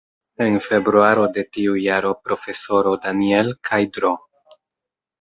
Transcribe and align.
En 0.45 0.55
februaro 0.67 1.25
de 1.35 1.43
tiu 1.59 1.77
jaro, 1.83 2.15
Profesoro 2.31 2.97
Daniel 3.07 3.55
kaj 3.71 3.83
Dro. 3.99 4.17